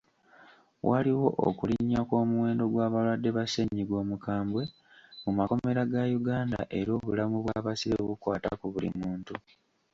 Waliwo 0.89 1.27
okulinnya 1.47 2.01
kw'omuwendo 2.07 2.63
gw'abalwadde 2.73 3.29
ba 3.37 3.43
ssennyiga 3.45 3.95
omukambwe 4.03 4.63
mu 5.23 5.31
makomera 5.37 5.81
ga 5.91 6.03
Uganda 6.19 6.59
era 6.79 6.91
obulamu 6.97 7.37
bw'abasibe 7.43 7.99
bukwata 8.07 8.49
ku 8.59 8.65
buli 8.73 8.89
muntu. 8.99 9.35